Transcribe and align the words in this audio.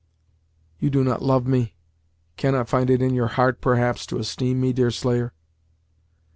"You 0.79 0.89
do 0.89 1.03
not 1.03 1.21
love 1.21 1.45
me, 1.45 1.75
cannot 2.35 2.67
find 2.67 2.89
it 2.89 3.03
in 3.03 3.13
your 3.13 3.27
heart, 3.27 3.61
perhaps, 3.61 4.07
to 4.07 4.17
esteem 4.17 4.59
me, 4.59 4.73
Deerslayer!" 4.73 5.31